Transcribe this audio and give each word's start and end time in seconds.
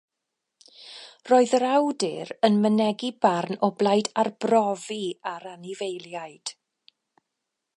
Roedd 1.31 1.51
yr 1.57 1.65
awdur 1.71 2.31
yn 2.49 2.57
mynegi 2.63 3.11
barn 3.25 3.59
o 3.67 3.69
blaid 3.83 4.09
arbrofi 4.23 5.01
ar 5.33 5.49
anifeiliaid 5.55 6.55